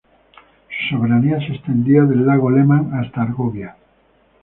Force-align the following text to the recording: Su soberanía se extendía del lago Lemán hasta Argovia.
Su 0.89 0.95
soberanía 0.97 1.37
se 1.37 1.53
extendía 1.53 2.01
del 2.05 2.25
lago 2.25 2.49
Lemán 2.49 2.91
hasta 2.95 3.21
Argovia. 3.21 3.75